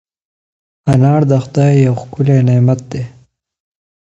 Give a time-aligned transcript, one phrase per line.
[0.91, 3.03] انار د خدای یو ښکلی نعمت دی.